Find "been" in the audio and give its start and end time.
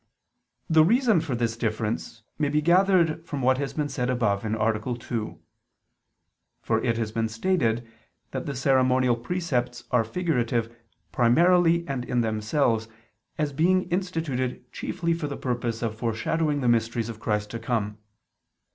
3.75-3.87, 7.11-7.29